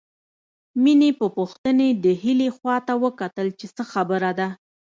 مينې 0.83 1.09
په 1.19 1.25
پوښتنې 1.37 1.89
د 2.03 2.05
هيلې 2.21 2.49
خواته 2.57 2.93
وکتل 3.03 3.47
چې 3.59 3.67
څه 3.75 3.83
خبره 3.91 4.31
ده 4.39 4.47